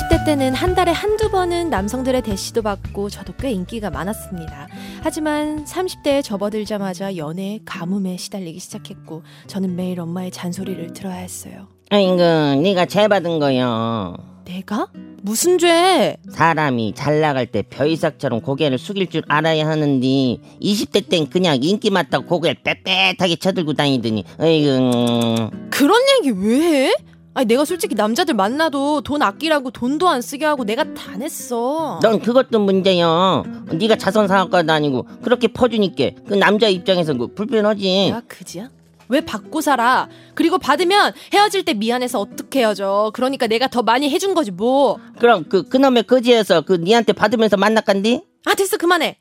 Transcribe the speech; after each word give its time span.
20대 0.00 0.24
때는 0.24 0.54
한 0.54 0.74
달에 0.74 0.92
한두 0.92 1.30
번은 1.30 1.68
남성들의 1.68 2.22
대시도 2.22 2.62
받고 2.62 3.10
저도 3.10 3.34
꽤 3.38 3.50
인기가 3.50 3.90
많았습니다. 3.90 4.68
하지만 5.02 5.64
30대에 5.64 6.22
접어들자마자 6.22 7.16
연애의 7.16 7.60
가뭄에 7.64 8.16
시달리기 8.16 8.60
시작했고 8.60 9.22
저는 9.46 9.76
매일 9.76 10.00
엄마의 10.00 10.30
잔소리를 10.30 10.92
들어야 10.94 11.16
했어요. 11.16 11.68
아이고 11.90 12.16
네가 12.62 12.86
죄 12.86 13.08
받은 13.08 13.40
거요. 13.40 14.16
내가? 14.44 14.88
무슨 15.22 15.58
죄? 15.58 16.16
사람이 16.30 16.94
잘 16.96 17.20
나갈 17.20 17.46
때 17.46 17.62
벼이삭처럼 17.62 18.40
고개를 18.40 18.78
숙일 18.78 19.08
줄 19.08 19.22
알아야 19.28 19.66
하는데 19.68 20.06
20대 20.06 21.08
땐 21.10 21.28
그냥 21.28 21.58
인기 21.60 21.90
많다고 21.90 22.26
고개를 22.26 22.56
빽빽하게 22.64 23.36
쳐들고 23.36 23.74
다니더니 23.74 24.24
음. 24.40 25.68
그런 25.70 26.00
얘기 26.18 26.30
왜 26.30 26.86
해? 26.86 26.92
아니 27.40 27.46
내가 27.46 27.64
솔직히 27.64 27.94
남자들 27.94 28.34
만나도 28.34 29.00
돈 29.00 29.22
아끼라고 29.22 29.70
돈도 29.70 30.06
안 30.10 30.20
쓰게 30.20 30.44
하고 30.44 30.62
내가 30.64 30.84
다 30.92 31.16
냈어. 31.16 31.98
넌 32.02 32.20
그것도 32.20 32.60
문제요. 32.60 33.44
네가 33.72 33.96
자선 33.96 34.28
사업가도 34.28 34.70
아니고 34.70 35.06
그렇게 35.22 35.48
퍼주니까 35.48 36.20
그 36.28 36.34
남자 36.34 36.68
입장에서 36.68 37.14
그 37.14 37.28
불편하지. 37.28 38.08
내가 38.08 38.20
그지야? 38.28 38.68
왜 39.08 39.22
받고 39.22 39.62
살아? 39.62 40.10
그리고 40.34 40.58
받으면 40.58 41.14
헤어질 41.32 41.64
때 41.64 41.72
미안해서 41.72 42.20
어떻게 42.20 42.58
헤어져? 42.60 43.10
그러니까 43.14 43.46
내가 43.46 43.68
더 43.68 43.80
많이 43.80 44.10
해준 44.10 44.34
거지 44.34 44.50
뭐. 44.50 44.98
그럼 45.18 45.44
그 45.48 45.62
그놈의 45.62 46.02
거지에서 46.02 46.60
그 46.60 46.74
니한테 46.74 47.14
받으면서 47.14 47.56
만났간디? 47.56 48.20
아 48.44 48.54
됐어 48.54 48.76
그만해. 48.76 49.16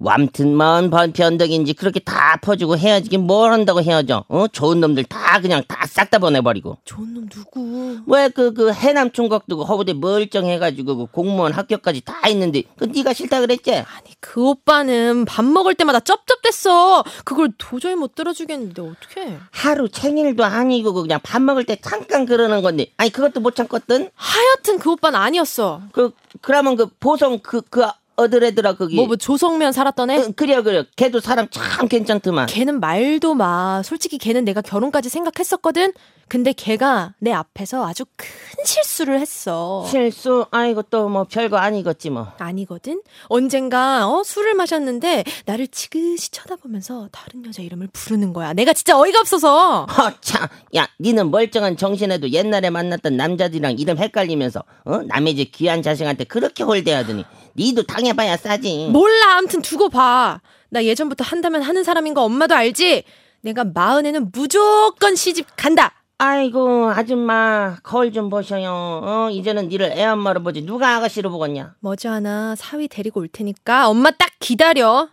왬튼 0.00 0.56
먼 0.56 0.90
변덕인지 0.90 1.74
그렇게 1.74 1.98
다 2.00 2.38
퍼주고 2.40 2.78
헤어지긴 2.78 3.26
뭘 3.26 3.52
한다고 3.52 3.82
헤어져? 3.82 4.24
어? 4.28 4.46
좋은 4.48 4.80
놈들 4.80 5.04
다 5.04 5.40
그냥 5.40 5.62
다 5.66 5.86
싹 5.88 6.10
다 6.10 6.18
보내버리고. 6.18 6.78
좋은 6.84 7.14
놈 7.14 7.28
누구? 7.28 7.98
왜 8.06 8.28
그 8.28 8.52
그 8.54 8.72
해남 8.72 9.10
총각도 9.10 9.56
그 9.56 9.62
허브대 9.64 9.94
멀쩡해가지고 9.94 10.96
그 10.96 11.06
공무원 11.06 11.52
합격까지 11.52 12.02
다 12.02 12.28
있는데 12.28 12.62
그 12.76 12.84
네가 12.84 13.12
싫다 13.12 13.40
그랬지? 13.40 13.72
아니 13.74 13.86
그 14.20 14.48
오빠는 14.48 15.24
밥 15.24 15.44
먹을 15.44 15.74
때마다 15.74 16.00
쩝쩝댔어. 16.00 17.04
그걸 17.24 17.50
도저히 17.58 17.94
못 17.94 18.14
들어주겠는데 18.14 18.80
어떡해. 18.82 19.38
하루 19.50 19.88
챙일도 19.88 20.44
아니고 20.44 20.92
그 20.94 21.02
그냥 21.02 21.20
밥 21.22 21.42
먹을 21.42 21.64
때 21.64 21.76
잠깐 21.82 22.24
그러는 22.26 22.62
건데 22.62 22.92
아니 22.96 23.10
그것도 23.10 23.40
못 23.40 23.54
참거든? 23.56 24.10
하여튼 24.14 24.78
그 24.78 24.92
오빠는 24.92 25.18
아니었어. 25.18 25.82
그 25.92 26.12
그러면 26.40 26.76
그 26.76 26.86
보성 27.00 27.38
그그 27.40 27.86
어드레드라 28.18 28.74
거기 28.74 28.96
뭐, 28.96 29.06
뭐 29.06 29.16
조성면 29.16 29.72
살았던 29.72 30.10
애? 30.10 30.16
응, 30.18 30.32
그래 30.34 30.60
그래 30.62 30.84
걔도 30.96 31.20
사람 31.20 31.48
참 31.50 31.86
괜찮더만 31.88 32.46
걔는 32.46 32.80
말도 32.80 33.34
마. 33.34 33.82
솔직히 33.84 34.18
걔는 34.18 34.44
내가 34.44 34.60
결혼까지 34.60 35.08
생각했었거든. 35.08 35.92
근데 36.26 36.52
걔가 36.52 37.14
내 37.20 37.32
앞에서 37.32 37.86
아주 37.88 38.04
큰 38.16 38.28
실수를 38.66 39.18
했어. 39.18 39.86
실수 39.88 40.44
아이고 40.50 40.82
또 40.82 41.08
뭐 41.08 41.24
별거 41.24 41.56
아니겠지 41.56 42.10
뭐 42.10 42.26
아니거든. 42.38 43.00
언젠가 43.28 44.06
어 44.08 44.22
술을 44.22 44.52
마셨는데 44.54 45.24
나를 45.46 45.68
지그시 45.68 46.30
쳐다보면서 46.32 47.08
다른 47.12 47.46
여자 47.46 47.62
이름을 47.62 47.88
부르는 47.94 48.34
거야. 48.34 48.52
내가 48.52 48.74
진짜 48.74 48.98
어이가 48.98 49.20
없어서. 49.20 49.86
허 49.86 50.12
참 50.20 50.48
야 50.74 50.86
니는 51.00 51.30
멀쩡한 51.30 51.76
정신에도 51.78 52.28
옛날에 52.30 52.68
만났던 52.68 53.16
남자들이랑 53.16 53.78
이름 53.78 53.96
헷갈리면서 53.96 54.62
어 54.84 54.98
남의 55.06 55.36
집 55.36 55.52
귀한 55.52 55.82
자식한테 55.82 56.24
그렇게 56.24 56.62
홀대하더니 56.62 57.24
니도 57.58 57.82
당해봐야 57.82 58.36
싸지 58.36 58.88
몰라. 58.92 59.36
아무튼 59.36 59.60
두고 59.62 59.88
봐. 59.88 60.40
나 60.70 60.84
예전부터 60.84 61.24
한다면 61.24 61.62
하는 61.62 61.82
사람인 61.84 62.14
거 62.14 62.22
엄마도 62.22 62.54
알지? 62.54 63.04
내가 63.42 63.64
마흔에는 63.64 64.30
무조건 64.32 65.14
시집 65.16 65.46
간다. 65.56 65.92
아이고 66.20 66.90
아줌마 66.90 67.76
거울 67.84 68.12
좀 68.12 68.28
보셔요 68.28 68.70
어 69.04 69.28
이제는 69.30 69.68
니를 69.68 69.92
애 69.92 70.04
엄마로 70.04 70.42
보지 70.42 70.62
누가 70.66 70.96
아가씨로 70.96 71.30
보겠냐 71.30 71.76
머지않아 71.78 72.56
사위 72.56 72.88
데리고 72.88 73.20
올 73.20 73.28
테니까 73.28 73.88
엄마 73.88 74.10
딱 74.10 74.30
기다려. 74.40 75.08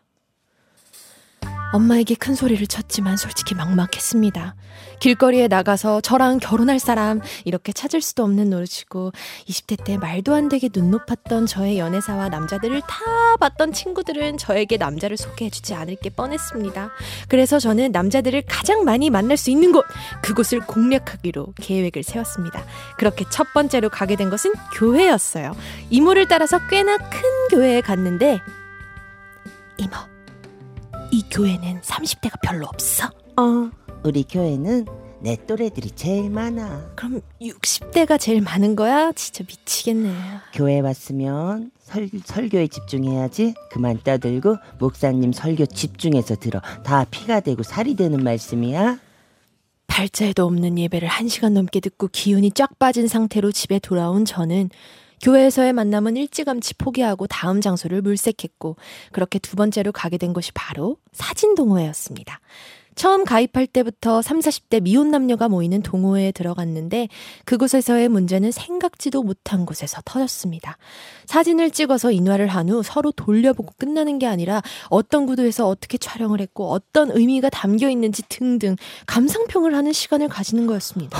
엄마에게 1.75 2.15
큰 2.15 2.35
소리를 2.35 2.65
쳤지만 2.67 3.17
솔직히 3.17 3.53
막막했습니다. 3.53 4.55
길거리에 4.99 5.49
나가서 5.49 5.99
저랑 5.99 6.39
결혼할 6.39 6.79
사람 6.79 7.19
이렇게 7.43 7.73
찾을 7.73 8.01
수도 8.01 8.23
없는 8.23 8.49
노릇이고 8.49 9.11
20대 9.47 9.83
때 9.83 9.97
말도 9.97 10.33
안 10.33 10.47
되게 10.47 10.69
눈 10.69 10.89
높았던 10.91 11.47
저의 11.47 11.77
연애사와 11.77 12.29
남자들을 12.29 12.79
다 12.81 12.87
봤던 13.41 13.73
친구들은 13.73 14.37
저에게 14.37 14.77
남자를 14.77 15.17
소개해주지 15.17 15.73
않을 15.73 15.97
게 15.97 16.09
뻔했습니다. 16.09 16.91
그래서 17.27 17.59
저는 17.59 17.91
남자들을 17.91 18.43
가장 18.47 18.85
많이 18.85 19.09
만날 19.09 19.35
수 19.35 19.49
있는 19.49 19.73
곳 19.73 19.85
그곳을 20.21 20.61
공략하기로 20.61 21.55
계획을 21.61 22.03
세웠습니다. 22.03 22.63
그렇게 22.97 23.25
첫 23.29 23.51
번째로 23.53 23.89
가게 23.89 24.15
된 24.15 24.29
것은 24.29 24.53
교회였어요. 24.75 25.53
이모를 25.89 26.29
따라서 26.29 26.57
꽤나 26.69 26.97
큰 26.97 27.21
교회에 27.51 27.81
갔는데 27.81 28.39
이모 29.77 30.14
이 31.15 31.23
교회는 31.31 31.79
30대가 31.79 32.37
별로 32.43 32.65
없어. 32.65 33.05
어 33.37 33.71
우리 34.03 34.23
교회는 34.23 34.85
내 35.21 35.37
또래들이 35.47 35.91
제일 35.91 36.29
많아 36.29 36.91
그럼 36.93 37.21
60대가 37.39 38.19
제일 38.19 38.41
많은 38.41 38.75
거야? 38.75 39.13
진짜 39.13 39.45
미치겠네. 39.47 40.13
교회 40.51 40.81
왔으면 40.81 41.71
설, 41.79 42.09
설교에 42.25 42.67
집중해야지 42.67 43.53
그만 43.71 43.97
떠들고 44.03 44.57
목사님 44.77 45.31
설교 45.31 45.67
집중해서 45.67 46.35
들어 46.35 46.59
다 46.83 47.05
피가 47.09 47.39
되고 47.39 47.63
살이 47.63 47.95
되는 47.95 48.21
말씀이야 48.21 48.99
발자에도 49.87 50.43
없는 50.43 50.77
예배를 50.77 51.07
한 51.07 51.29
시간 51.29 51.53
넘게 51.53 51.79
듣고 51.79 52.09
기운이 52.11 52.51
쫙 52.51 52.77
빠진 52.77 53.07
상태로 53.07 53.53
집에 53.53 53.79
돌아온 53.79 54.25
저는 54.25 54.69
교회에서의 55.25 55.73
만남은 55.73 56.17
일찌감치 56.17 56.75
포기하고 56.75 57.25
다음 57.25 57.59
장소를 57.59 58.03
물색했고 58.03 58.75
그렇게 59.11 59.39
두 59.39 59.55
번째로 59.55 59.91
가게 59.91 60.19
된 60.19 60.33
곳이 60.33 60.51
바로 60.53 60.97
사진 61.13 61.55
동호회였습니다. 61.55 62.39
처음 62.95 63.23
가입할 63.25 63.67
때부터 63.67 64.21
3, 64.21 64.39
40대 64.39 64.81
미혼 64.81 65.11
남녀가 65.11 65.47
모이는 65.49 65.81
동호회에 65.81 66.31
들어갔는데 66.31 67.07
그곳에서의 67.45 68.09
문제는 68.09 68.51
생각지도 68.51 69.21
못한 69.23 69.65
곳에서 69.65 70.01
터졌습니다. 70.05 70.77
사진을 71.25 71.71
찍어서 71.71 72.11
인화를 72.11 72.47
한 72.47 72.65
후 72.65 72.81
서로 72.81 73.11
돌려보고 73.11 73.73
끝나는 73.77 74.17
게 74.17 74.25
아니라 74.25 74.61
어떤 74.89 75.27
구도에서 75.27 75.67
어떻게 75.67 75.97
촬영을 75.99 76.41
했고 76.41 76.71
어떤 76.71 77.11
의미가 77.11 77.49
담겨 77.49 77.89
있는지 77.89 78.23
등등 78.27 78.75
감상평을 79.05 79.75
하는 79.75 79.93
시간을 79.93 80.29
가지는 80.29 80.65
거였습니다. 80.65 81.15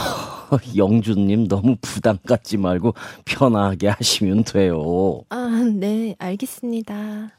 영주님 0.75 1.47
너무 1.47 1.75
부담 1.81 2.18
갖지 2.25 2.57
말고 2.57 2.96
편하게 3.25 3.90
하시면 3.90 4.46
돼요. 4.46 5.22
아, 5.30 5.63
네, 5.72 6.16
알겠습니다. 6.18 7.30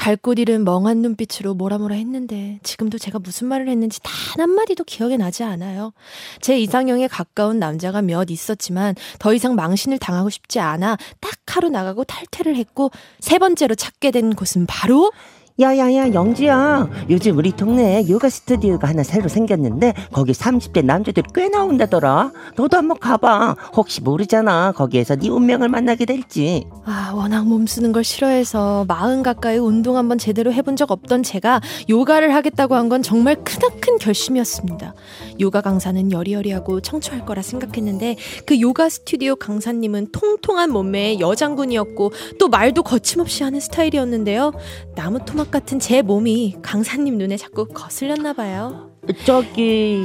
갈 0.00 0.16
곳 0.16 0.38
잃은 0.38 0.64
멍한 0.64 1.02
눈빛으로 1.02 1.52
뭐라 1.52 1.76
뭐라 1.76 1.94
했는데 1.94 2.58
지금도 2.62 2.96
제가 2.96 3.18
무슨 3.18 3.48
말을 3.48 3.68
했는지 3.68 4.00
단 4.02 4.12
한마디도 4.40 4.84
기억에 4.84 5.18
나지 5.18 5.44
않아요. 5.44 5.92
제 6.40 6.58
이상형에 6.58 7.06
가까운 7.06 7.58
남자가 7.58 8.00
몇 8.00 8.30
있었지만 8.30 8.94
더 9.18 9.34
이상 9.34 9.54
망신을 9.56 9.98
당하고 9.98 10.30
싶지 10.30 10.58
않아 10.58 10.96
딱 11.20 11.32
하루 11.46 11.68
나가고 11.68 12.04
탈퇴를 12.04 12.56
했고 12.56 12.90
세 13.18 13.38
번째로 13.38 13.74
찾게 13.74 14.10
된 14.10 14.34
곳은 14.34 14.64
바로 14.64 15.12
야야야 15.60 16.12
영지야. 16.14 16.88
요즘 17.10 17.36
우리 17.36 17.52
동네에 17.52 18.08
요가 18.08 18.28
스튜디오가 18.28 18.88
하나 18.88 19.02
새로 19.02 19.28
생겼는데 19.28 19.94
거기 20.12 20.32
30대 20.32 20.84
남자들이 20.84 21.26
꽤 21.34 21.48
나온다더라. 21.48 22.32
너도 22.56 22.76
한번 22.76 22.98
가봐. 22.98 23.56
혹시 23.76 24.00
모르잖아. 24.02 24.72
거기에서 24.72 25.16
네 25.16 25.28
운명을 25.28 25.68
만나게 25.68 26.04
될지. 26.06 26.66
아, 26.84 27.12
워낙 27.14 27.46
몸 27.46 27.66
쓰는 27.66 27.92
걸 27.92 28.04
싫어해서 28.04 28.84
마흔 28.88 29.22
가까이 29.22 29.58
운동 29.58 29.96
한번 29.96 30.18
제대로 30.18 30.52
해본 30.52 30.76
적 30.76 30.90
없던 30.90 31.22
제가 31.22 31.60
요가를 31.88 32.34
하겠다고 32.34 32.74
한 32.74 32.90
건 32.90 33.02
정말 33.02 33.36
크나큰 33.44 33.98
결심이었습니다. 33.98 34.94
요가 35.40 35.60
강사는 35.60 36.10
여리여리하고 36.10 36.80
청초할 36.80 37.24
거라 37.24 37.40
생각했는데 37.40 38.16
그 38.46 38.60
요가 38.60 38.88
스튜디오 38.88 39.36
강사님은 39.36 40.08
통통한 40.10 40.72
몸매의 40.72 41.20
여장군이었고 41.20 42.10
또 42.40 42.48
말도 42.48 42.82
거침없이 42.82 43.44
하는 43.44 43.60
스타일이었는데요. 43.60 44.50
나무 44.96 45.20
토막 45.24 45.49
같은 45.50 45.78
제 45.78 46.02
몸이 46.02 46.56
강사님 46.62 47.18
눈에 47.18 47.36
자꾸 47.36 47.66
거슬렸나 47.66 48.32
봐요. 48.32 48.90
저기 49.24 50.00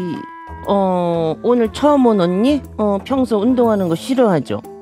어 0.67 1.35
오늘 1.43 1.71
처음 1.73 2.05
온 2.07 2.19
언니 2.21 2.61
어 2.77 2.97
평소 3.03 3.37
운동하는 3.37 3.87
거 3.87 3.95
싫어하죠 3.95 4.61
네. 4.63 4.74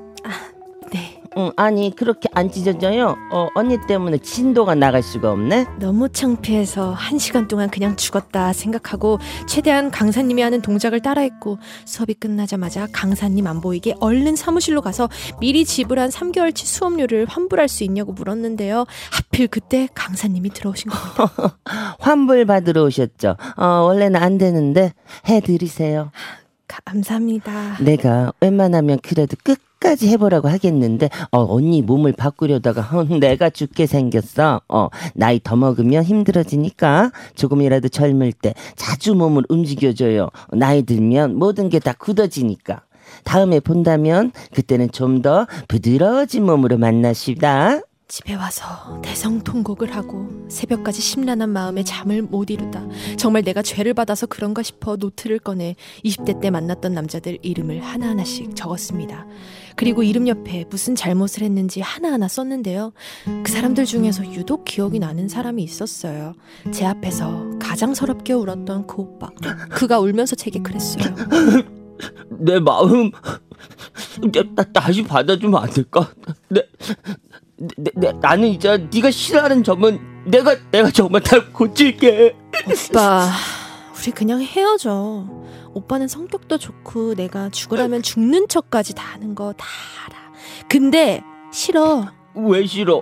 응 1.37 1.51
아니 1.55 1.95
그렇게 1.95 2.29
안 2.33 2.51
찢어져요 2.51 3.15
어 3.31 3.47
언니 3.55 3.77
때문에 3.87 4.17
진도가 4.19 4.75
나갈 4.75 5.01
수가 5.01 5.31
없네 5.31 5.65
너무 5.79 6.09
창피해서 6.09 6.91
한 6.91 7.17
시간 7.17 7.47
동안 7.47 7.69
그냥 7.69 7.95
죽었다 7.95 8.53
생각하고 8.53 9.19
최대한 9.47 9.89
강사님이 9.91 10.41
하는 10.41 10.61
동작을 10.61 11.01
따라했고 11.01 11.57
수업이 11.85 12.13
끝나자마자 12.15 12.87
강사님 12.91 13.47
안 13.47 13.61
보이게 13.61 13.95
얼른 13.99 14.35
사무실로 14.35 14.81
가서 14.81 15.09
미리 15.39 15.65
지불한 15.65 16.09
3개월치 16.09 16.65
수업료를 16.65 17.25
환불할 17.27 17.67
수 17.67 17.83
있냐고 17.83 18.13
물었는데요. 18.13 18.85
하필 19.11 19.47
그때 19.47 19.87
강사님이 19.93 20.49
들어오신 20.51 20.91
겁니다. 20.91 21.57
환불 21.99 22.45
받으러 22.45 22.83
오셨죠 22.83 23.35
어 23.57 23.65
원래는 23.65 24.21
안 24.21 24.37
되는데 24.37 24.93
해드리세요 25.27 26.11
감사합니다. 26.85 27.77
내가 27.81 28.33
웬만하면 28.41 28.99
그래도 29.03 29.35
끝까지 29.43 30.07
해보라고 30.09 30.47
하겠는데 30.49 31.09
어 31.31 31.45
언니 31.53 31.81
몸을 31.81 32.13
바꾸려다가 32.13 32.81
어, 32.97 33.03
내가 33.03 33.49
죽게 33.49 33.85
생겼어. 33.85 34.61
어 34.69 34.87
나이 35.15 35.39
더 35.43 35.55
먹으면 35.55 36.03
힘들어지니까 36.03 37.11
조금이라도 37.35 37.89
젊을 37.89 38.33
때 38.33 38.53
자주 38.75 39.13
몸을 39.15 39.43
움직여줘요. 39.49 40.29
나이 40.53 40.83
들면 40.83 41.35
모든 41.37 41.69
게 41.69 41.79
다 41.79 41.93
굳어지니까. 41.93 42.81
다음에 43.25 43.59
본다면 43.59 44.31
그때는 44.53 44.89
좀 44.91 45.21
더 45.21 45.45
부드러워진 45.67 46.45
몸으로 46.45 46.77
만나시다 46.77 47.79
집에 48.13 48.35
와서 48.35 49.01
대성통곡을 49.01 49.95
하고 49.95 50.29
새벽까지 50.47 51.01
심란한 51.01 51.49
마음에 51.49 51.83
잠을 51.83 52.21
못 52.21 52.51
이루다 52.51 52.85
정말 53.17 53.41
내가 53.41 53.63
죄를 53.63 53.95
받아서 53.95 54.27
그런가 54.27 54.61
싶어 54.61 54.97
노트를 54.97 55.39
꺼내 55.39 55.75
20대 56.05 56.39
때 56.39 56.51
만났던 56.51 56.93
남자들 56.93 57.39
이름을 57.41 57.81
하나하나씩 57.81 58.55
적었습니다. 58.55 59.25
그리고 59.75 60.03
이름 60.03 60.27
옆에 60.27 60.65
무슨 60.69 60.93
잘못을 60.93 61.41
했는지 61.41 61.81
하나하나 61.81 62.27
썼는데요. 62.27 62.93
그 63.43 63.51
사람들 63.51 63.85
중에서 63.85 64.31
유독 64.31 64.63
기억이 64.63 64.99
나는 64.99 65.27
사람이 65.27 65.63
있었어요. 65.63 66.35
제 66.71 66.85
앞에서 66.85 67.57
가장 67.59 67.95
서럽게 67.95 68.33
울었던 68.33 68.85
그 68.85 69.01
오빠. 69.01 69.31
그가 69.71 69.99
울면서 69.99 70.35
제게 70.35 70.59
그랬어요. 70.59 71.15
내 72.29 72.59
마음 72.59 73.09
나, 74.55 74.63
다시 74.65 75.03
받아주면 75.03 75.63
안 75.63 75.69
될까? 75.71 76.13
내, 76.49 76.61
내, 77.77 77.91
내, 77.95 78.11
나는 78.21 78.49
이제 78.49 78.87
네가 78.93 79.11
싫어하는 79.11 79.63
점은 79.63 79.99
내가 80.25 80.55
내가 80.71 80.89
정말 80.91 81.21
다 81.21 81.37
고칠게. 81.51 82.35
오빠, 82.91 83.29
우리 83.99 84.11
그냥 84.11 84.41
헤어져. 84.41 85.25
오빠는 85.73 86.07
성격도 86.07 86.57
좋고 86.57 87.15
내가 87.15 87.49
죽으라면 87.49 88.01
죽는 88.03 88.47
척까지 88.47 88.93
다 88.93 89.03
하는 89.13 89.33
거 89.35 89.53
다 89.57 89.65
알아. 90.07 90.33
근데 90.69 91.21
싫어. 91.51 92.07
왜 92.35 92.65
싫어? 92.65 93.01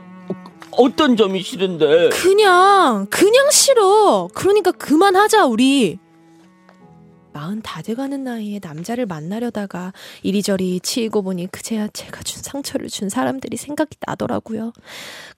어떤 0.72 1.18
점이 1.18 1.42
싫은데? 1.42 2.10
그냥 2.10 3.08
그냥 3.10 3.50
싫어. 3.52 4.30
그러니까 4.34 4.72
그만하자 4.72 5.46
우리. 5.46 6.00
마흔 7.34 7.62
다 7.62 7.82
돼가는 7.82 8.24
나이에 8.24 8.60
남자를 8.62 9.06
만나려다가 9.06 9.94
이리저리 10.24 10.80
치이고 10.82 11.22
보니 11.22 11.48
그제야 11.52 11.88
제가 11.88 12.22
준 12.24 12.42
상처를 12.44 12.88
준 12.88 13.10
사람들이 13.10 13.58
생각이 13.58 13.98
나더라고요. 14.06 14.74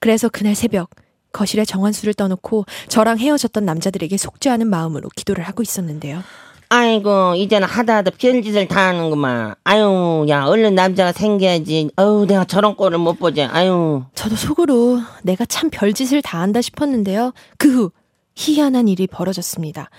그래서 0.00 0.28
그날 0.28 0.54
새벽 0.54 0.90
거실에 1.32 1.64
정한수를 1.64 2.14
떠놓고 2.14 2.64
저랑 2.88 3.18
헤어졌던 3.18 3.64
남자들에게 3.64 4.16
속죄하는 4.16 4.68
마음으로 4.68 5.08
기도를 5.16 5.44
하고 5.44 5.62
있었는데요. 5.62 6.22
아이고 6.70 7.34
이제는 7.36 7.68
하다 7.68 7.96
하다 7.96 8.10
별짓을 8.18 8.66
다 8.66 8.88
하는구만 8.88 9.54
아유 9.64 10.26
야 10.28 10.44
얼른 10.44 10.74
남자가 10.74 11.12
생겨야지 11.12 11.90
어우 11.96 12.26
내가 12.26 12.44
저런 12.44 12.74
꼴을 12.74 12.98
못 12.98 13.18
보지 13.18 13.42
아유 13.42 14.02
저도 14.14 14.34
속으로 14.34 15.00
내가 15.22 15.44
참 15.44 15.70
별짓을 15.70 16.22
다 16.22 16.40
한다 16.40 16.60
싶었는데요. 16.60 17.32
그 17.58 17.68
후 17.68 17.90
희한한 18.36 18.88
일이 18.88 19.06
벌어졌습니다. 19.06 19.90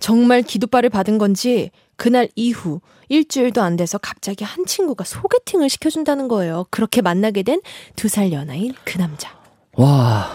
정말 0.00 0.42
기도발을 0.42 0.90
받은 0.90 1.18
건지 1.18 1.70
그날 1.96 2.28
이후 2.34 2.80
일주일도 3.08 3.62
안 3.62 3.76
돼서 3.76 3.98
갑자기 3.98 4.44
한 4.44 4.66
친구가 4.66 5.04
소개팅을 5.04 5.68
시켜준다는 5.68 6.26
거예요. 6.28 6.66
그렇게 6.70 7.02
만나게 7.02 7.42
된 7.42 7.60
두 7.96 8.08
살 8.08 8.32
연하인 8.32 8.74
그 8.84 8.98
남자. 8.98 9.38
와 9.76 10.28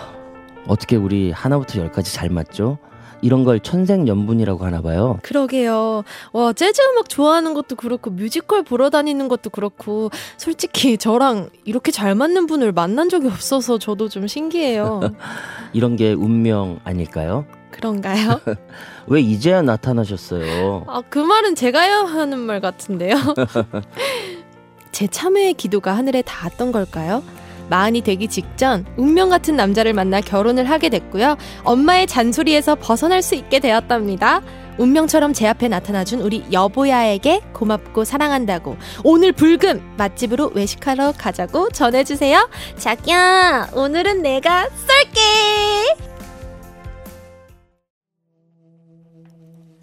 어떻게 0.68 0.96
우리 0.96 1.32
하나부터 1.32 1.80
열까지 1.80 2.14
잘 2.14 2.30
맞죠? 2.30 2.78
이런 3.22 3.44
걸 3.44 3.60
천생연분이라고 3.60 4.66
하나 4.66 4.82
봐요. 4.82 5.20
그러게요. 5.24 6.04
와, 6.34 6.54
재즈 6.54 6.82
음악 6.92 7.10
좋아하는 7.10 7.54
것도 7.54 7.76
그렇고, 7.76 8.10
뮤지컬 8.10 8.64
보러 8.64 8.90
다니는 8.90 9.28
것도 9.28 9.50
그렇고, 9.50 10.10
솔직히 10.38 10.98
저랑 10.98 11.50
이렇게 11.66 11.92
잘 11.92 12.16
맞는 12.16 12.48
분을 12.48 12.72
만난 12.72 13.10
적이 13.10 13.28
없어서 13.28 13.78
저도 13.78 14.10
좀 14.10 14.28
신기해요. 14.28 15.02
이런 15.74 15.96
게 15.96 16.14
운명 16.14 16.80
아닐까요? 16.84 17.46
그런가요? 17.72 18.42
왜 19.08 19.22
이제야 19.22 19.62
나타나셨어요? 19.62 20.86
아, 20.88 21.02
그 21.10 21.20
말은 21.20 21.56
제가 21.56 21.82
해야 21.82 22.00
하는 22.00 22.40
말 22.40 22.60
같은데요. 22.62 23.16
제 24.92 25.08
참회의 25.08 25.54
기도가 25.54 25.96
하늘에 25.96 26.22
닿았던 26.22 26.72
걸까요? 26.72 27.24
마흔이 27.70 28.02
되기 28.02 28.28
직전 28.28 28.86
운명 28.98 29.30
같은 29.30 29.56
남자를 29.56 29.94
만나 29.94 30.22
결혼을 30.22 30.70
하게 30.70 30.90
됐고요. 30.90 31.38
엄마의 31.64 32.08
잔소리에서 32.08 32.76
벗어날 32.76 33.22
수 33.22 33.36
있게 33.36 33.60
되었답니다. 33.60 34.42
운명처럼 34.78 35.34
제 35.34 35.46
앞에 35.48 35.68
나타나준 35.68 36.22
우리 36.22 36.46
여보야에게 36.52 37.42
고맙고 37.54 38.06
사랑한다고 38.06 38.78
오늘 39.04 39.34
불금 39.34 39.82
맛집으로 39.98 40.52
외식하러 40.56 41.14
가자고 41.18 41.70
전해주세요. 41.70 42.50
자기야, 42.78 43.70
오늘은 43.74 44.22
내가 44.22 44.70
쏠게! 44.70 45.59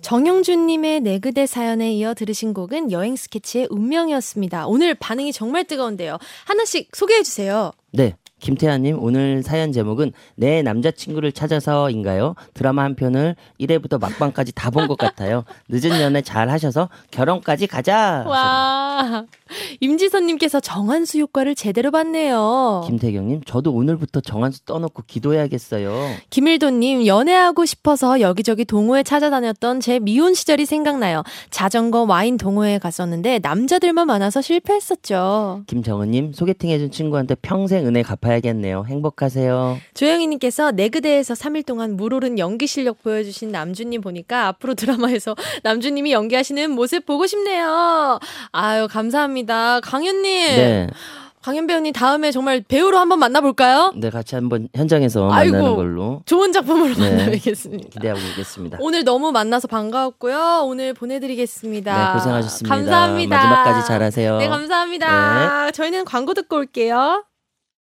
정영준님의 0.06 1.00
내 1.00 1.18
그대 1.18 1.46
사연에 1.46 1.92
이어 1.94 2.14
들으신 2.14 2.54
곡은 2.54 2.92
여행 2.92 3.16
스케치의 3.16 3.66
운명이었습니다. 3.70 4.68
오늘 4.68 4.94
반응이 4.94 5.32
정말 5.32 5.64
뜨거운데요. 5.64 6.18
하나씩 6.44 6.94
소개해 6.94 7.24
주세요. 7.24 7.72
네. 7.90 8.14
김태환님 8.38 9.02
오늘 9.02 9.42
사연 9.42 9.72
제목은 9.72 10.12
내 10.36 10.62
남자친구를 10.62 11.32
찾아서인가요? 11.32 12.34
드라마 12.54 12.82
한 12.84 12.94
편을 12.94 13.34
1회부터 13.58 13.98
막방까지 13.98 14.52
다 14.52 14.70
본 14.70 14.86
것 14.86 14.96
같아요. 14.96 15.42
늦은 15.70 16.00
연애 16.00 16.20
잘 16.22 16.50
하셔서 16.50 16.88
결혼까지 17.10 17.66
가자. 17.66 18.22
와 18.28 19.24
임지선님께서 19.80 20.60
정한수 20.60 21.18
효과를 21.18 21.54
제대로 21.54 21.90
봤네요. 21.90 22.82
김태경님 22.86 23.42
저도 23.44 23.72
오늘부터 23.72 24.20
정한수 24.20 24.64
떠놓고 24.64 25.04
기도해야겠어요. 25.06 26.10
김일도님 26.30 27.06
연애하고 27.06 27.64
싶어서 27.64 28.20
여기저기 28.20 28.64
동호회 28.64 29.02
찾아다녔던 29.02 29.80
제 29.80 29.98
미혼 29.98 30.34
시절이 30.34 30.66
생각나요. 30.66 31.22
자전거 31.50 32.02
와인 32.02 32.36
동호회에 32.36 32.78
갔었는데 32.78 33.40
남자들만 33.42 34.06
많아서 34.06 34.40
실패했었죠. 34.40 35.62
김정은님 35.66 36.32
소개팅 36.32 36.70
해준 36.70 36.90
친구한테 36.90 37.34
평생 37.36 37.86
은혜 37.86 38.02
갚아야겠네요. 38.02 38.84
행복하세요. 38.88 39.78
조영희님께서 39.94 40.72
내 40.72 40.88
그대에서 40.88 41.34
3일 41.34 41.64
동안 41.64 41.96
물오른 41.96 42.38
연기 42.38 42.66
실력 42.66 43.02
보여주신 43.02 43.50
남주님 43.50 44.00
보니까 44.00 44.48
앞으로 44.48 44.74
드라마에서 44.74 45.34
남주님이 45.62 46.12
연기하시는 46.12 46.70
모습 46.70 47.06
보고 47.06 47.26
싶네요. 47.26 48.18
아유 48.52 48.88
감사합니다. 48.90 49.45
강현님. 49.46 50.22
네. 50.56 50.86
강현 51.42 51.68
배우님 51.68 51.92
다음에 51.92 52.32
정말 52.32 52.60
배우로 52.60 52.98
한번 52.98 53.20
만나볼까요? 53.20 53.92
네, 53.94 54.10
같이 54.10 54.34
한번 54.34 54.66
현장에서 54.74 55.30
아이고. 55.30 55.52
만나는 55.52 55.76
걸로 55.76 56.22
좋은 56.26 56.50
작품으로 56.52 56.92
네. 56.94 57.10
만나뵙겠습니다. 57.10 57.88
기대하고 57.90 58.20
있겠습니다. 58.30 58.78
오늘 58.80 59.04
너무 59.04 59.30
만나서 59.30 59.68
반가웠고요. 59.68 60.62
오늘 60.64 60.92
보내드리겠습니다. 60.92 62.08
네, 62.08 62.12
고생하셨습니다. 62.14 62.74
감사합니다. 62.74 63.36
마지막까지 63.36 63.86
잘하세요. 63.86 64.38
네, 64.38 64.48
감사합니다. 64.48 65.70
저희는 65.70 66.04
광고 66.04 66.34
듣고 66.34 66.56
올게요. 66.56 67.24